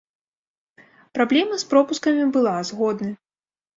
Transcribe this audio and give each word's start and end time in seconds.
Праблема 1.19 1.59
з 1.65 1.69
пропускамі 1.73 2.25
была, 2.39 2.57
згодны. 2.71 3.11